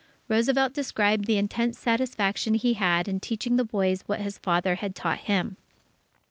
Roosevelt 0.27 0.73
described 0.73 1.25
the 1.25 1.37
intense 1.37 1.77
satisfaction 1.77 2.55
he 2.55 2.73
had 2.73 3.07
in 3.07 3.19
teaching 3.19 3.55
the 3.57 3.63
boys 3.63 4.01
what 4.07 4.19
his 4.19 4.39
father 4.39 4.73
had 4.73 4.95
taught 4.95 5.19
him. 5.29 5.57